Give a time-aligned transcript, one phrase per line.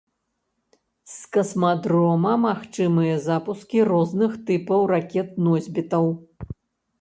[1.15, 6.11] З касмадрома магчымыя запускі розных тыпаў ракет-носьбітаў.